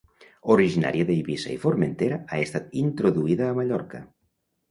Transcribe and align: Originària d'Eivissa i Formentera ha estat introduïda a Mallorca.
Originària 0.53 1.05
d'Eivissa 1.09 1.51
i 1.57 1.57
Formentera 1.65 2.17
ha 2.21 2.39
estat 2.47 2.73
introduïda 2.87 3.51
a 3.51 3.57
Mallorca. 3.59 4.01